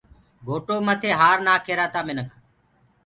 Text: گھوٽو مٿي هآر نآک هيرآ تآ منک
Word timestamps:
گھوٽو 0.47 0.75
مٿي 0.87 1.11
هآر 1.19 1.37
نآک 1.45 1.63
هيرآ 1.69 1.85
تآ 1.93 1.99
منک 2.05 2.29